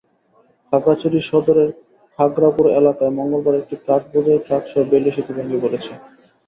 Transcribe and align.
খাগড়াছড়ি 0.73 1.19
সদরের 1.29 1.69
খাগড়াপুর 2.19 2.65
এলাকায় 2.79 3.13
মঙ্গলবার 3.17 3.59
একটি 3.61 3.75
কাঠবোঝাই 3.85 4.43
ট্রাকসহ 4.45 4.81
বেইলি 4.89 5.11
সেতু 5.15 5.31
ভেঙে 5.37 5.57
পড়েছে। 5.63 5.91